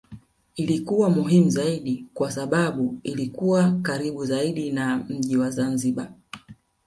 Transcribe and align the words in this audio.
Ilikuwa 0.55 1.09
muhimu 1.09 1.49
zaidi 1.49 2.05
kwa 2.13 2.31
sababu 2.31 2.99
ilikuwa 3.03 3.71
karibu 3.81 4.25
zaidi 4.25 4.71
na 4.71 4.97
mji 4.97 5.37
wa 5.37 5.49
Zanzibar 5.49 6.13